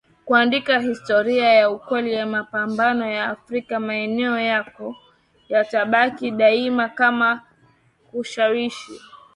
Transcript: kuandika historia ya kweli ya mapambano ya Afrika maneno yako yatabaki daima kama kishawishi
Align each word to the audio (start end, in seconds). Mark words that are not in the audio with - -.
kuandika 0.25 0.79
historia 0.79 1.53
ya 1.53 1.69
kweli 1.77 2.13
ya 2.13 2.25
mapambano 2.25 3.09
ya 3.11 3.25
Afrika 3.25 3.79
maneno 3.79 4.39
yako 4.39 4.95
yatabaki 5.49 6.31
daima 6.31 6.89
kama 6.89 7.41
kishawishi 8.11 9.01